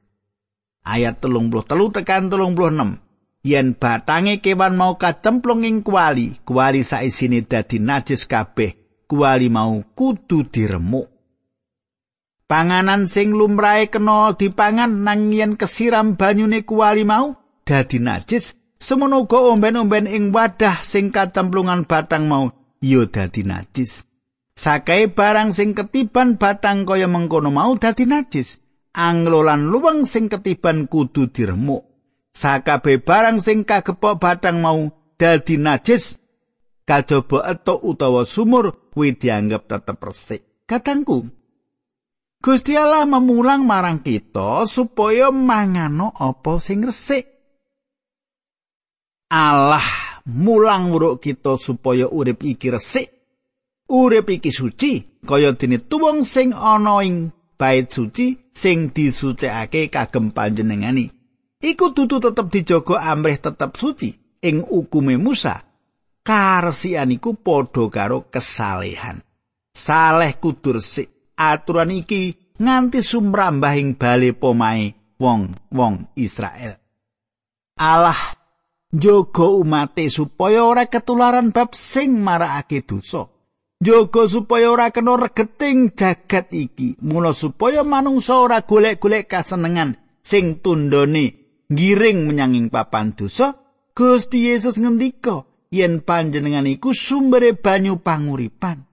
ayat 0.86 1.22
telung 1.22 1.50
puluh 1.50 1.66
telu 1.66 1.90
tekan 1.90 2.30
telung 2.30 2.54
puluh 2.54 2.74
enam 2.74 3.02
yen 3.43 3.75
batange 3.79 4.43
kewan 4.43 4.75
mau 4.75 5.00
kacemplung 5.00 5.63
ing 5.63 5.81
kuali, 5.84 6.39
kuali 6.43 6.84
saisine 6.84 7.43
dadi 7.48 7.79
najis 7.79 8.27
kabeh, 8.27 9.03
kuali 9.08 9.48
mau 9.48 9.79
kudu 9.96 10.48
diremuk. 10.51 11.08
Panganan 12.50 13.05
sing 13.05 13.38
lumrahe 13.38 13.93
kena 13.93 14.34
dipangan 14.34 15.05
nang 15.05 15.29
yen 15.29 15.53
kesiram 15.53 16.17
banyune 16.17 16.65
kuali 16.65 17.05
mau 17.05 17.38
dadi 17.62 18.01
najis, 18.01 18.58
semono 18.81 19.29
uga 19.29 19.53
omben-omben 19.53 20.10
ing 20.10 20.34
wadah 20.34 20.81
sing 20.81 21.13
kacemplungan 21.13 21.86
batang 21.86 22.25
mau 22.25 22.50
ya 22.81 23.05
dadi 23.05 23.46
najis. 23.46 24.10
Sakai 24.60 25.08
barang 25.08 25.55
sing 25.55 25.72
ketiban 25.72 26.36
batang 26.36 26.84
kaya 26.84 27.08
mengkono 27.08 27.48
mau 27.48 27.77
dadi 27.79 28.03
najis. 28.03 28.60
Anglolan 28.91 29.69
luweng 29.69 30.03
sing 30.03 30.27
ketiban 30.27 30.89
kudu 30.89 31.29
diremuk. 31.31 31.88
Sakabeh 32.34 33.02
barang 33.02 33.42
sing 33.44 33.66
kagepok 33.66 34.22
batang 34.22 34.62
mau 34.64 34.90
dadi 35.20 35.60
najis 35.60 36.18
kajaba 36.88 37.54
etuk 37.54 37.84
utawa 37.86 38.26
sumur 38.26 38.90
kuwi 38.90 39.14
dianggep 39.14 39.70
tetep 39.70 39.98
resik. 40.02 40.42
Katangku 40.66 41.30
Gusti 42.40 42.72
Allah 42.80 43.04
memulang 43.04 43.68
marang 43.68 44.00
kita 44.00 44.64
supaya 44.64 45.28
mangano 45.28 46.15
apa 46.15 46.56
sing 46.63 46.88
resik. 46.88 47.28
Allah 49.28 49.84
mulang 50.24 50.89
wuruk 50.89 51.20
kita 51.20 51.60
supaya 51.60 52.08
urip 52.08 52.39
iki 52.48 52.72
resik. 52.72 53.12
Urip 53.92 54.32
iki 54.32 54.56
suci 54.56 55.20
kaya 55.20 55.52
dene 55.52 55.84
tuwung 55.84 56.24
sing 56.24 56.56
ana 56.56 57.04
ing 57.04 57.36
bait 57.60 57.92
suci 57.92 58.56
sing 58.56 58.96
disucikake 58.96 59.92
kagem 59.92 60.32
panjenengani 60.32 61.18
iku 61.60 61.91
dudu 61.91 62.24
tetep 62.24 62.48
dijaga 62.48 63.04
amrih 63.04 63.38
tetep 63.39 63.76
suci 63.76 64.10
ing 64.43 64.63
ukume 64.63 65.19
Musa. 65.19 65.60
Karsian 66.24 67.12
iku 67.15 67.36
padha 67.36 67.89
karo 67.89 68.28
kesalehan. 68.28 69.24
Saleh 69.74 70.38
kudur 70.39 70.78
resik. 70.78 71.34
Aturan 71.39 71.95
iki 71.95 72.36
nganti 72.60 73.00
sumrambah 73.00 73.74
ing 73.80 73.95
bali 73.95 74.36
pomae 74.36 75.15
wong-wong 75.15 76.12
Israel. 76.19 76.76
Allah 77.80 78.19
njogo 78.91 79.63
umate 79.63 80.12
supaya 80.12 80.67
ora 80.67 80.91
ketularan 80.91 81.56
bab 81.56 81.72
sing 81.72 82.19
marakake 82.19 82.84
dosa. 82.84 83.32
Njogo 83.80 84.28
supaya 84.28 84.67
ora 84.76 84.91
kena 84.91 85.15
regeting 85.15 85.95
jagat 85.95 86.52
iki, 86.52 87.00
mula 87.00 87.32
supaya 87.32 87.88
manungsa 87.88 88.36
ora 88.36 88.67
golek-golek 88.67 89.32
kasenengan 89.32 89.95
sing 90.19 90.60
tundone 90.60 91.38
ngiring 91.69 92.25
menyanging 92.25 92.67
papan 92.73 93.13
dosa 93.13 93.58
Gusti 93.93 94.49
Yesus 94.49 94.82
ngendika 94.82 95.45
yen 95.69 96.01
panjenengan 96.01 96.65
iku 96.65 96.93
sumbere 96.93 97.53
banyu 97.53 98.01
panguripan 98.01 98.89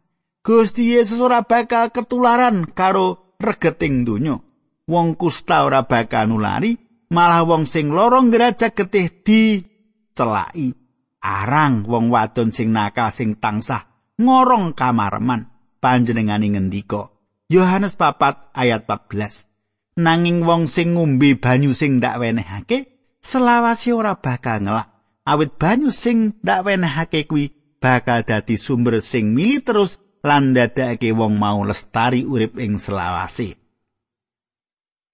Gusti 0.47 0.95
Yesus 0.95 1.19
ora 1.19 1.43
bakal 1.43 1.91
ketularan 1.91 2.71
karo 2.71 3.35
regeting 3.43 4.07
donya. 4.07 4.39
Wong 4.87 5.19
kusta 5.19 5.67
ora 5.67 5.91
bakal 5.91 6.31
nulari 6.31 6.79
malah 7.11 7.43
wong 7.43 7.67
sing 7.67 7.91
lara 7.91 8.23
ngrajak 8.23 8.79
getih 8.79 9.11
dicelaki. 9.27 10.71
Arang 11.19 11.83
wong 11.91 12.15
wadon 12.15 12.55
sing 12.55 12.71
nakal 12.71 13.11
sing 13.11 13.43
tansah 13.43 14.15
ngorong 14.23 14.79
kamarman 14.79 15.51
panjenengan 15.83 16.47
ngendika. 16.47 17.11
Yohanes 17.51 17.99
4 17.99 18.55
ayat 18.55 18.87
14 18.87 19.56
nanging 19.97 20.45
wong 20.45 20.69
sing 20.69 20.93
ngombe 20.95 21.41
banyu 21.41 21.73
sing 21.73 21.99
ndak 21.99 22.21
wenehake 22.21 22.93
selawase 23.25 23.97
ora 23.97 24.15
bakal 24.21 24.61
ngelak. 24.61 24.93
Awit 25.27 25.57
banyu 25.57 25.91
sing 25.91 26.37
ndak 26.45 26.69
wenehake 26.69 27.25
kuwi 27.25 27.51
bakal 27.81 28.23
dadi 28.23 28.61
sumber 28.61 29.01
sing 29.01 29.33
mili 29.33 29.65
terus 29.65 29.99
lan 30.21 30.53
dadake 30.53 31.11
wong 31.17 31.41
mau 31.41 31.65
lestari 31.65 32.23
urip 32.23 32.61
ing 32.61 32.77
selawase. 32.77 33.57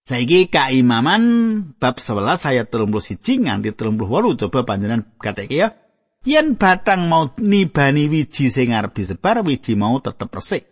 Saiki 0.02 0.50
kaimaman 0.50 1.22
bab 1.78 2.02
11 2.02 2.50
ayat 2.50 2.66
31 2.74 3.46
nganti 3.46 3.70
38 3.70 4.34
coba 4.42 4.58
panjenengan 4.66 5.06
kateke 5.22 5.56
ya. 5.62 5.78
Yen 6.26 6.58
batang 6.58 7.06
mau 7.06 7.30
nibani 7.38 8.10
wiji 8.10 8.50
sing 8.50 8.74
arep 8.74 8.94
disebar 8.98 9.46
wiji 9.46 9.78
mau 9.78 9.98
tetep 10.02 10.30
resik 10.30 10.71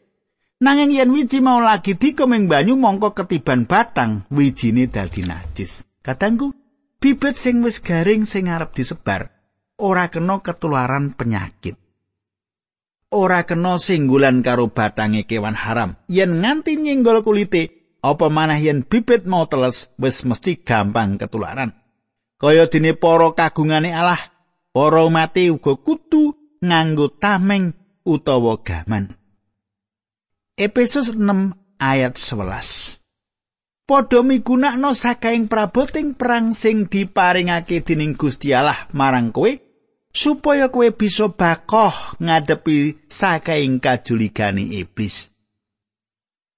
Nanging 0.61 0.93
yen 0.93 1.09
wiji 1.09 1.41
mau 1.41 1.57
lagi 1.57 1.97
dikomeng 1.97 2.45
banyu 2.45 2.77
mongko 2.77 3.17
ketiban 3.17 3.65
batang 3.65 4.29
wijine 4.29 4.93
dadi 4.93 5.25
najis. 5.25 5.89
Katangku, 6.05 6.53
bibit 7.01 7.41
sing 7.41 7.65
wis 7.65 7.81
garing 7.81 8.29
sing 8.29 8.53
arep 8.53 8.77
disebar 8.77 9.41
ora 9.81 10.13
kena 10.13 10.45
ketularan 10.45 11.17
penyakit. 11.17 11.81
Ora 13.11 13.43
kena 13.49 13.81
singgulan 13.81 14.45
karo 14.45 14.71
batange 14.71 15.25
kewan 15.25 15.57
haram. 15.57 15.97
Yen 16.07 16.45
nganti 16.45 16.77
nyenggol 16.79 17.25
kulite, 17.25 17.97
apa 18.05 18.29
manah 18.31 18.61
yen 18.61 18.87
bibit 18.87 19.27
mau 19.27 19.49
teles 19.51 19.91
wis 19.99 20.23
mesti 20.23 20.61
gampang 20.61 21.19
ketularan. 21.19 21.75
Kaya 22.37 22.69
dene 22.71 22.95
para 22.95 23.33
kagungane 23.33 23.91
Allah, 23.91 24.21
para 24.71 25.03
umat 25.09 25.37
uga 25.37 25.75
kudu 25.81 26.37
nganggo 26.61 27.17
tameng 27.17 27.75
utawa 28.05 28.61
gaman. 28.63 29.20
Efesus 30.61 31.17
6 31.17 31.57
ayat 31.81 32.21
11. 32.21 33.01
Padha 33.89 34.21
migunakno 34.21 34.93
sakaing 34.93 35.49
praboting 35.49 36.13
perang 36.13 36.53
sing 36.53 36.85
diparingake 36.85 37.81
dening 37.81 38.13
Gusti 38.13 38.53
Allah 38.53 38.85
marang 38.93 39.33
kowe 39.33 39.49
supaya 40.13 40.69
kowe 40.69 40.85
bisa 40.93 41.33
bakoh 41.33 42.21
ngadepi 42.21 43.09
sakaing 43.09 43.81
kajuligane 43.81 44.69
iblis. 44.85 45.33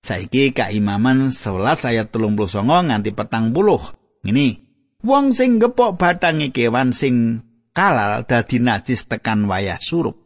Saiki 0.02 0.50
kaimaman 0.50 1.30
11 1.30 1.62
ayat 1.94 2.10
39 2.10 2.58
nganti 2.58 3.14
petang 3.14 3.54
puluh. 3.54 3.86
Ngene, 4.26 4.66
wong 5.06 5.30
sing 5.30 5.62
gepok 5.62 5.94
batange 5.94 6.50
kewan 6.50 6.90
sing 6.90 7.46
kalal 7.70 8.26
dadi 8.26 8.58
najis 8.58 9.06
tekan 9.06 9.46
wayah 9.46 9.78
surup. 9.78 10.18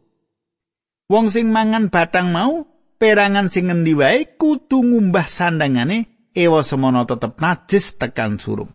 Wong 1.13 1.29
sing 1.29 1.53
mangan 1.53 1.93
batang 1.93 2.33
mau 2.33 2.65
perangan 2.97 3.47
sing 3.53 3.69
ngendi 3.69 3.93
wae 3.93 4.19
kudu 4.37 4.81
ngumbah 4.81 5.29
sandangane 5.29 6.29
ewa 6.33 6.61
semono 6.65 7.05
tetep 7.05 7.37
najis 7.41 7.97
tekan 7.97 8.41
surup. 8.41 8.69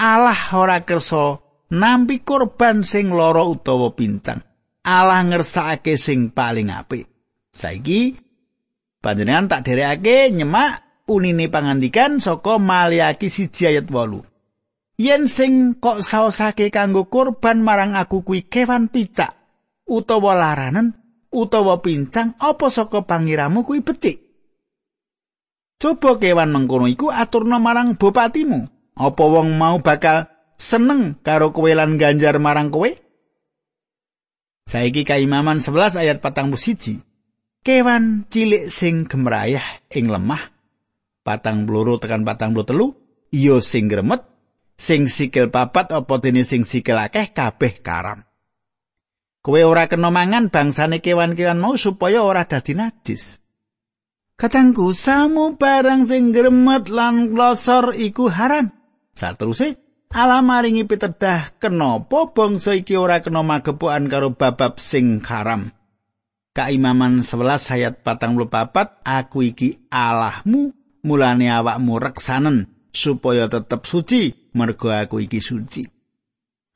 Allah 0.00 0.40
ora 0.56 0.84
kersa 0.84 1.40
nampi 1.72 2.24
korban 2.24 2.84
sing 2.84 3.12
lara 3.12 3.44
utawa 3.44 3.92
pincang. 3.92 4.40
Allah 4.84 5.24
ngersakake 5.24 5.96
sing 6.00 6.32
paling 6.32 6.72
apik. 6.72 7.08
Saiki 7.52 8.16
panjenengan 9.04 9.48
tak 9.52 9.68
derekake 9.68 10.32
nyemak 10.32 11.04
unine 11.06 11.52
pangandikan 11.52 12.18
saka 12.18 12.56
Maliaki 12.56 13.28
siji 13.28 13.68
ayat 13.68 13.86
8. 13.92 14.32
Yen 14.96 15.28
sing 15.28 15.76
kok 15.76 16.00
saosake 16.04 16.72
kanggo 16.72 17.08
korban 17.08 17.60
marang 17.60 17.96
aku 17.96 18.24
kuwi 18.24 18.46
kewan 18.48 18.88
picak 18.88 19.34
utawa 19.88 20.32
laranen 20.38 21.01
utawa 21.32 21.80
pincang 21.80 22.36
apa 22.38 22.68
saka 22.68 23.02
pangiramu 23.02 23.64
kuwi 23.64 23.80
becik. 23.80 24.20
Coba 25.82 26.20
kewan 26.22 26.54
mengkono 26.54 26.86
iku 26.86 27.10
aturna 27.10 27.58
marang 27.58 27.98
bupatimu. 27.98 28.70
Apa 28.92 29.24
wong 29.24 29.58
mau 29.58 29.80
bakal 29.82 30.30
seneng 30.60 31.18
karo 31.24 31.50
kowe 31.50 31.72
lan 31.72 31.98
ganjar 31.98 32.38
marang 32.38 32.70
kowe? 32.70 32.86
Saiki 34.68 35.02
kaimaman 35.02 35.58
11 35.58 35.98
ayat 35.98 36.22
41. 36.22 37.02
Kewan 37.66 38.30
cilik 38.30 38.70
sing 38.70 39.10
gemrayah 39.10 39.82
ing 39.90 40.06
lemah 40.06 40.50
patang 41.22 41.66
bloro 41.66 41.98
tekan 41.98 42.26
patang 42.26 42.54
telu 42.66 42.94
iya 43.30 43.62
sing 43.62 43.86
gremet 43.86 44.22
sing 44.74 45.06
sikil 45.06 45.50
papat 45.54 45.94
apa 45.94 46.14
dene 46.18 46.42
sing 46.42 46.66
sikil 46.66 46.98
akeh 46.98 47.30
kabeh 47.30 47.78
karam. 47.82 48.26
Kowe 49.42 49.58
ora 49.66 49.90
kena 49.90 50.14
mangan 50.14 50.54
bangsane 50.54 51.02
kewan-kewan 51.02 51.58
mau 51.58 51.74
supaya 51.74 52.22
ora 52.22 52.46
dadi 52.46 52.78
najis. 52.78 53.42
Katangku 54.38 54.94
samu 54.94 55.58
barang 55.58 56.06
sing 56.06 56.30
gremet 56.30 56.86
lan 56.86 57.34
losor 57.34 57.90
iku 57.98 58.30
haram. 58.30 58.70
Sateruse 59.10 59.82
Allah 60.14 60.46
maringi 60.46 60.86
pitedah 60.86 61.58
kenapa 61.58 62.30
bangsa 62.30 62.78
iki 62.78 62.94
ora 62.94 63.18
kena 63.18 63.42
magepokan 63.42 64.06
karo 64.06 64.30
babab 64.30 64.78
sing 64.78 65.18
haram. 65.26 65.74
Kaimaman 66.54 67.26
11 67.26 67.74
ayat 67.74 67.94
44 68.06 69.02
aku 69.02 69.38
iki 69.42 69.90
Allahmu 69.90 70.70
mulane 71.02 71.50
awakmu 71.50 71.98
reksanen 71.98 72.70
supaya 72.94 73.50
tetep 73.50 73.82
suci 73.90 74.54
mergo 74.54 74.94
aku 74.94 75.18
iki 75.18 75.42
suci. 75.42 75.82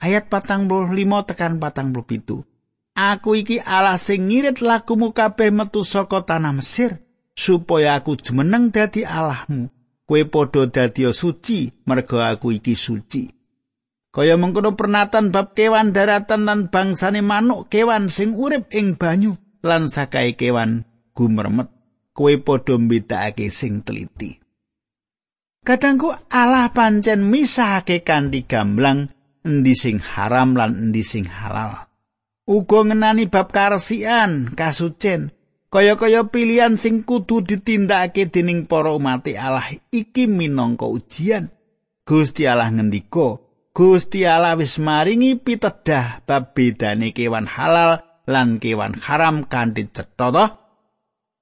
Ayat 0.02 0.26
45 0.26 0.66
tekan 1.30 1.62
47. 1.62 2.55
Aku 2.96 3.36
iki 3.36 3.60
Allah 3.60 4.00
sing 4.00 4.32
ngirit 4.32 4.64
lakumu 4.64 5.12
kabeh 5.12 5.52
metu 5.52 5.84
saka 5.84 6.24
tanah 6.24 6.56
Mesir 6.56 7.04
supaya 7.36 8.00
aku 8.00 8.16
jumeneng 8.16 8.72
dadi 8.72 9.04
Allahmu. 9.04 9.68
Kowe 10.08 10.22
padha 10.24 10.64
dadi 10.64 11.04
suci 11.12 11.68
mergo 11.84 12.24
aku 12.24 12.56
iki 12.56 12.72
suci. 12.72 13.28
Kaya 14.08 14.40
mengkono 14.40 14.72
pernatan 14.72 15.28
bab 15.28 15.52
kewan 15.52 15.92
daratan 15.92 16.48
lan 16.48 16.72
bangsane 16.72 17.20
manuk 17.20 17.68
kewan 17.68 18.08
sing 18.08 18.32
urip 18.32 18.72
ing 18.72 18.96
banyu. 18.96 19.36
lan 19.66 19.90
sakae 19.90 20.38
kewan 20.38 20.86
gumremet 21.10 21.66
kowe 22.14 22.30
padha 22.38 22.78
mbedakake 22.78 23.50
sing 23.50 23.82
teliti 23.82 24.38
Kadangku 25.66 26.14
Allah 26.30 26.70
pancen 26.70 27.26
misahake 27.26 28.06
kanthi 28.06 28.46
gamblang 28.46 29.10
endi 29.42 29.74
sing 29.74 29.98
haram 29.98 30.54
lan 30.54 30.78
endi 30.78 31.02
sing 31.02 31.26
halal. 31.26 31.85
Uga 32.46 32.86
ngenani 32.86 33.26
bab 33.26 33.50
karesian, 33.50 34.54
kasucen, 34.54 35.34
kaya-kaya 35.66 36.30
pilihan 36.30 36.78
sing 36.78 37.02
kudu 37.02 37.42
ditindakake 37.42 38.30
dening 38.30 38.70
para 38.70 38.94
umat 38.94 39.26
Allah 39.34 39.66
iki 39.90 40.30
minangka 40.30 40.86
ujian. 40.86 41.50
Gusti 42.06 42.46
Allah 42.46 42.70
ngendika, 42.70 43.42
Gusti 43.74 44.22
Allah 44.30 44.54
wis 44.54 44.78
maringi 44.78 45.34
pitedah 45.34 46.22
bab 46.22 46.54
bedane 46.54 47.10
kewan 47.10 47.50
halal 47.50 48.06
lan 48.30 48.62
kewan 48.62 48.94
haram 48.94 49.42
kanthi 49.50 49.90
cetha 49.90 50.30
to 50.30 50.46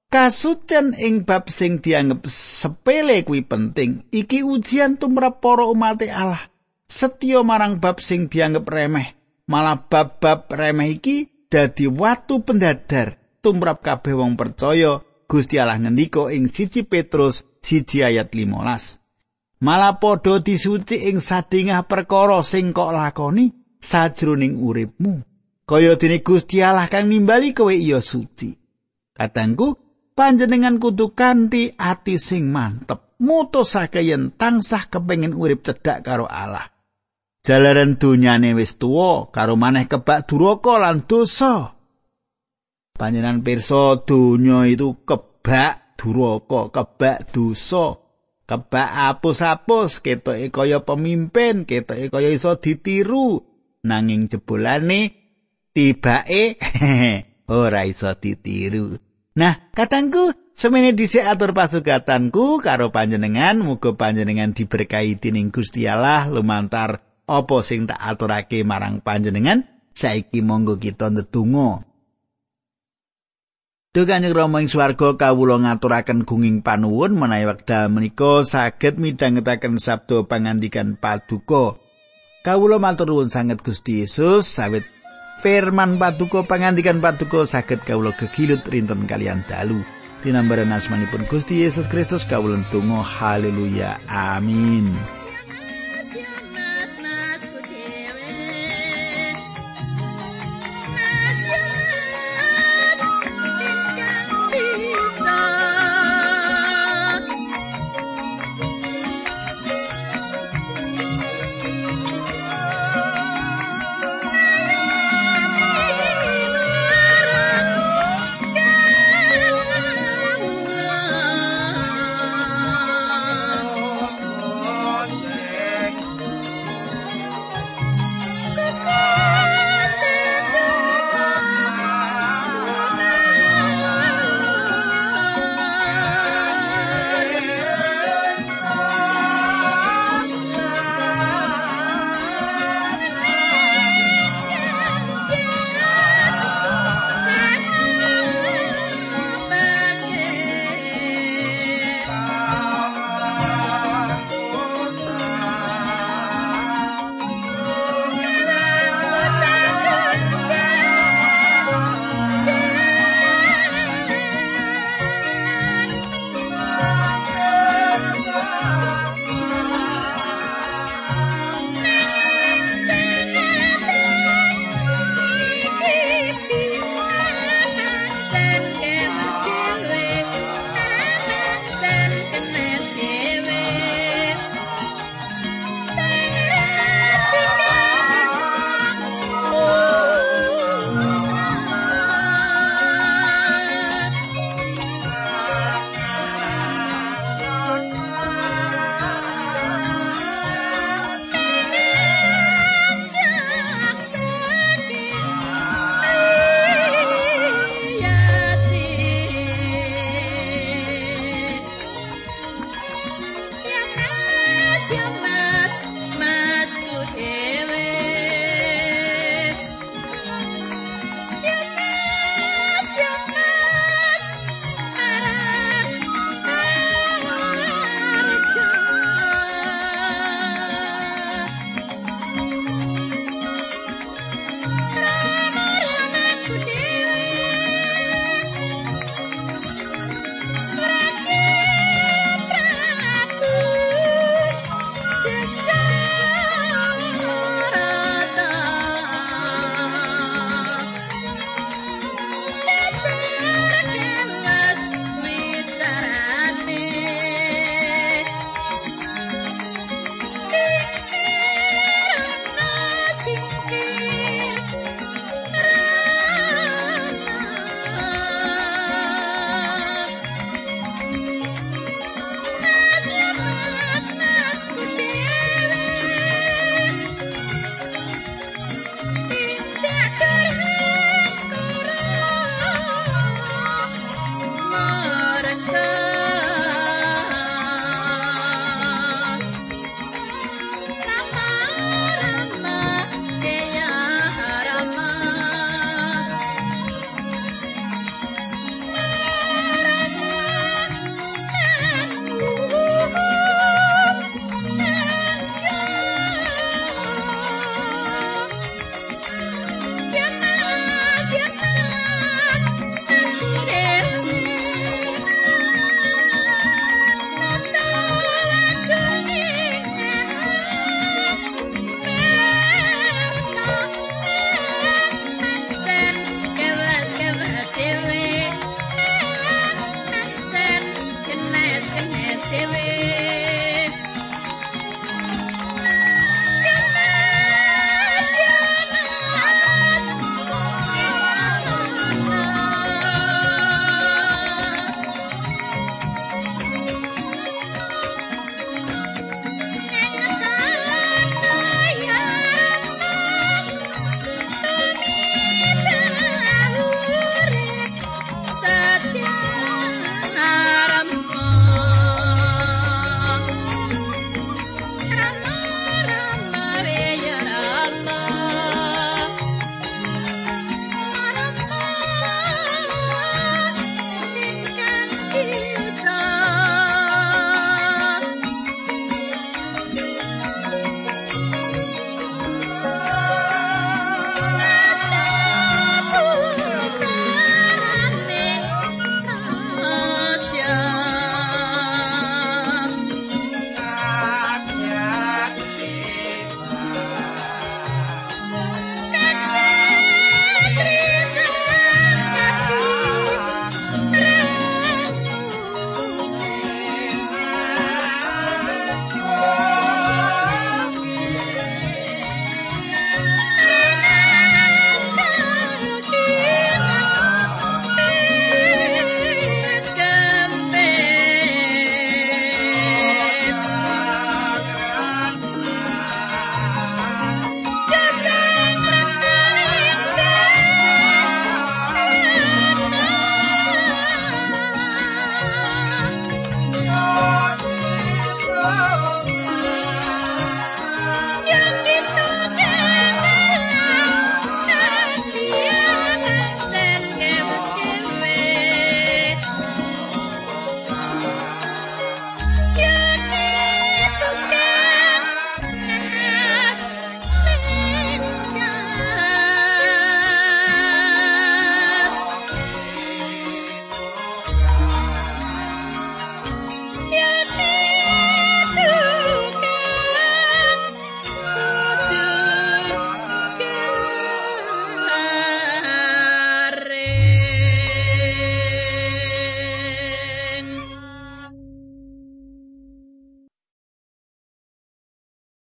kasucen 0.09 0.97
ing 0.97 1.21
bab 1.21 1.53
sing 1.53 1.85
dianggep 1.85 2.25
sepele 2.25 3.21
kuwi 3.21 3.45
penting. 3.45 4.09
Iki 4.09 4.41
ujian 4.41 4.97
tumrap 4.97 5.37
para 5.37 5.69
umat 5.69 6.01
Allah. 6.09 6.49
Setya 6.89 7.45
marang 7.45 7.77
bab 7.77 8.01
sing 8.01 8.25
dianggep 8.25 8.65
remeh 8.65 9.14
malah 9.45 9.85
bab-bab 9.85 10.49
remeh 10.49 10.97
iki 10.97 11.47
dadi 11.49 11.85
watu 11.89 12.41
pendadar 12.41 13.17
tumrap 13.41 13.81
kabeh 13.85 14.13
wong 14.17 14.37
percaya 14.37 15.01
Gusti 15.25 15.57
Allah 15.57 15.81
ngendika 15.81 16.29
ing 16.29 16.49
siji 16.49 16.85
Petrus 16.85 17.45
siji 17.61 18.05
ayat 18.05 18.29
15 18.29 19.61
malah 19.61 19.97
padha 19.97 20.41
disuci 20.41 21.09
ing 21.09 21.17
sadingah 21.21 21.85
perkara 21.89 22.41
sing 22.45 22.73
kok 22.73 22.93
lakoni 22.93 23.53
sajroning 23.81 24.61
uripmu 24.61 25.35
kaya 25.65 25.97
dene 25.97 26.21
Gusti 26.21 26.61
Allah 26.61 26.85
kang 26.85 27.09
nimbali 27.09 27.51
kowe 27.51 27.73
iya 27.73 27.97
suci. 27.97 28.53
Katangku, 29.17 29.73
panjenengan 30.13 30.77
kudu 30.77 31.17
kanthi 31.17 31.73
ati 31.73 32.21
sing 32.21 32.53
mantep, 32.53 33.17
mutusake 33.17 34.05
yen 34.05 34.29
tansah 34.37 34.85
kepengin 34.87 35.33
urip 35.33 35.65
cedhak 35.65 36.05
karo 36.05 36.29
Allah. 36.29 36.69
Jalaran 37.45 38.01
dunyane 38.01 38.57
wis 38.57 38.81
tuwa 38.81 39.29
karo 39.29 39.53
maneh 39.53 39.85
kebak 39.85 40.25
duraka 40.25 40.81
lan 40.81 41.05
dosa. 41.05 41.77
Panjenengan 42.97 43.45
pirsa 43.45 44.01
donya 44.01 44.65
itu 44.65 45.05
kebak 45.05 45.93
duraka, 45.93 46.73
kebak 46.73 47.29
dosa. 47.29 48.01
Kebak 48.49 48.89
apus-apus 49.13 50.01
ketoke 50.01 50.49
kaya 50.49 50.81
pemimpin, 50.81 51.69
ketoke 51.69 52.09
kaya 52.09 52.33
iso 52.33 52.57
ditiru. 52.57 53.45
Nanging 53.85 54.25
jebolane 54.25 55.13
tibake 55.69 56.57
ora 57.61 57.85
iso 57.85 58.09
ditiru. 58.17 58.97
Nah, 59.37 59.69
katangku, 59.69 60.33
semene 60.57 60.97
dhisik 60.97 61.21
atur 61.21 61.53
pasugatanku 61.53 62.57
karo 62.57 62.89
panjenengan, 62.89 63.61
muga 63.61 63.93
panjenengan 63.93 64.57
diberkahi 64.57 65.21
dening 65.21 65.53
Gusti 65.53 65.85
Allah 65.85 66.25
lumantar 66.31 67.04
apa 67.25 67.57
sing 67.65 67.89
tak 67.89 67.99
aturake 67.99 68.61
marang 68.61 69.01
panjenengan. 69.01 69.65
Saiki 69.95 70.43
monggo 70.43 70.75
kita 70.75 71.07
ndedonga. 71.07 71.87
Duh 73.95 74.03
Kanjeng 74.03 74.35
Rama 74.35 74.59
ing 74.59 74.67
swarga 74.67 75.15
kawula 75.15 75.55
ngaturaken 75.55 76.27
gunging 76.27 76.59
panuwun 76.59 77.15
menawi 77.15 77.47
wekdal 77.47 77.87
menika 77.87 78.43
saged 78.43 78.99
midhangetaken 78.99 79.79
sabda 79.79 80.27
pangandikan 80.27 80.99
paduka. 80.99 81.79
Kawula 82.43 82.75
matur 82.75 83.07
nuwun 83.07 83.31
sanget 83.31 83.63
Gusti 83.63 84.03
Yesus 84.03 84.51
sawit 84.51 84.83
firman 85.39 85.95
patuko 85.95 86.43
pangandikan 86.43 86.99
patuko 86.99 87.47
saged 87.47 87.87
kawula 87.87 88.11
gegilut 88.19 88.67
rinten 88.67 89.07
kalian 89.07 89.47
dalu 89.47 89.79
dinambaran 90.25 90.75
asmanipun 90.75 91.23
Gusti 91.31 91.63
Yesus 91.63 91.87
Kristus 91.87 92.27
kawula 92.27 92.59
tunggu 92.73 92.99
haleluya 92.99 93.95
amin 94.11 94.91